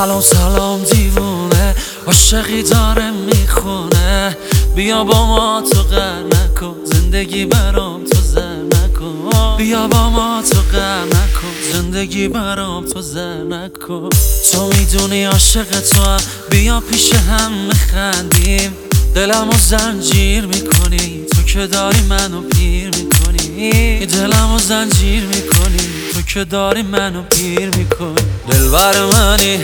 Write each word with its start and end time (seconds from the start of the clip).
سلام 0.00 0.20
سلام 0.20 0.84
دیوونه 0.84 1.74
عاشقی 2.06 2.62
داره 2.62 3.10
می‌خونه. 3.10 4.36
بیا 4.76 5.04
با 5.04 5.26
ما 5.26 5.62
تو 5.72 5.82
غر 5.82 6.22
نکن 6.22 6.74
زندگی 6.84 7.44
برام 7.44 8.04
تو 8.04 8.20
زر 8.20 8.56
نکن. 8.56 9.56
بیا 9.58 9.88
با 9.88 10.10
ما 10.10 10.42
تو 10.50 10.60
غر 10.72 11.04
نکن 11.04 11.72
زندگی 11.72 12.28
برام 12.28 12.86
تو 12.86 13.02
زر 13.02 13.42
نکن. 13.42 14.08
تو 14.52 14.66
می‌دونی 14.66 15.24
عاشق 15.24 15.80
تو 15.80 16.16
بیا 16.50 16.80
پیش 16.80 17.12
هم 17.14 17.52
میخندیم 17.52 18.72
دلمو 19.14 19.52
زنجیر 19.52 20.46
می‌کنی 20.46 21.24
تو 21.32 21.42
که 21.42 21.66
داری 21.66 22.02
منو 22.02 22.40
پیر 22.40 22.90
می‌کنی. 22.96 24.06
دلمو 24.06 24.58
زنجیر 24.58 25.24
می‌کنی 25.24 25.88
تو 26.12 26.22
که 26.22 26.44
داری 26.44 26.82
منو 26.82 27.22
پیر 27.22 27.70
می‌کنی. 27.76 28.14
دلبر 28.48 29.04
منی. 29.04 29.58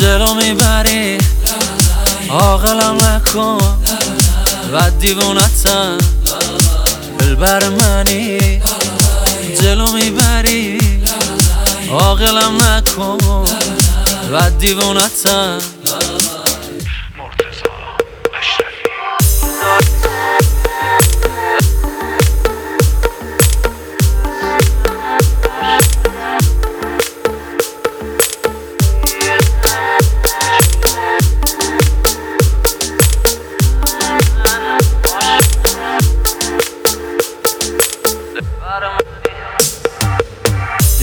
دلو 0.00 0.34
می‌بری. 0.34 1.18
عاقلم 2.30 2.96
نکن. 2.96 3.58
و 4.72 4.90
دیوونتم. 4.90 5.98
دلبر 7.18 7.68
منی. 7.68 8.60
دلو 9.60 9.92
می‌بری. 9.92 10.78
عاقلم 11.90 12.56
نکن. 12.62 13.18
و 14.32 14.50
دیوونتم. 14.50 15.58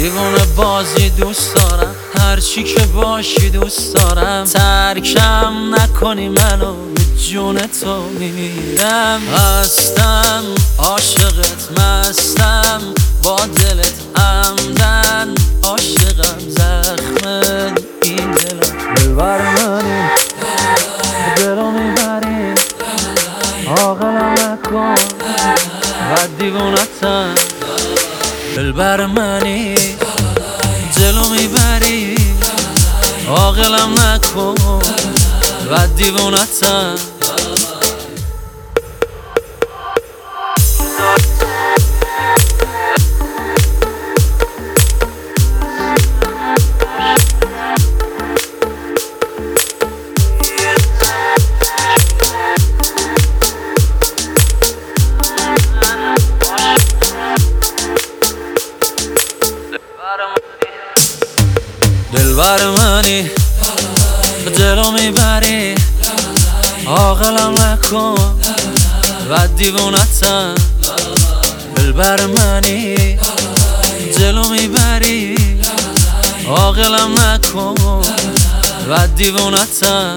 دیوونه 0.06 0.46
بازی 0.56 1.10
دوست 1.10 1.56
دارم؟ 1.56 1.96
هرچی 2.20 2.64
که 2.64 2.84
باشی 2.84 3.50
دوست 3.50 3.96
دارم. 3.96 4.44
ترکم 4.44 5.76
نکنی 5.76 6.30
منو 6.30 6.76
جون 7.30 7.58
تو 7.58 8.04
میمیرم 8.20 9.22
هستم 9.38 10.44
عاشقت 10.78 11.80
مستم. 11.80 12.82
با 13.24 13.36
دلت 13.36 13.94
همدن 14.18 15.36
عاشقم 15.64 16.40
زخم. 16.50 17.76
این 18.04 18.32
دلم 18.32 18.96
دلبر 18.96 19.42
منی 19.42 20.10
دلو 21.36 21.72
می‌بری 21.72 22.54
عاقلم 23.68 24.34
نکن. 24.34 24.96
و 26.12 26.28
دیوونتم 26.40 27.55
دلبر 28.56 29.06
منی 29.06 29.76
دلو 30.96 31.30
می‌بری 31.30 32.16
عاقلم 33.28 33.94
نکن 33.94 34.56
و 35.72 35.88
دیوونتم. 35.88 36.96
دلبر 62.26 62.70
منی 62.70 63.30
دلو 64.58 64.92
می‌بری. 64.92 65.76
عاقلم 66.88 67.54
نکن 67.54 68.40
و 69.30 69.48
دیوونتم. 69.48 70.56
دلبر 71.76 72.26
منی 72.26 73.18
دلو 74.18 74.50
می‌بری. 74.50 75.36
عاقلم 76.48 77.14
نکن 77.20 77.76
و 78.90 79.08
دیوونتم. 79.08 80.16